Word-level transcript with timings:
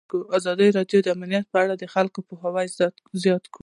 ازادي 0.37 0.67
راډیو 0.77 0.99
د 1.03 1.07
امنیت 1.15 1.45
په 1.53 1.57
اړه 1.63 1.73
د 1.77 1.83
خلکو 1.93 2.19
پوهاوی 2.27 2.67
زیات 3.23 3.43
کړی. 3.53 3.59